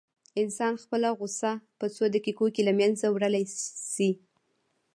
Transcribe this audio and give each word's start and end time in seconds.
انسان 0.41 0.73
خپله 0.83 1.09
غوسه 1.19 1.51
په 1.79 1.85
څو 1.95 2.03
دقيقو 2.15 2.45
کې 2.53 2.61
له 2.67 2.73
منځه 2.79 3.05
وړلی 3.09 3.45
شي. 3.93 4.11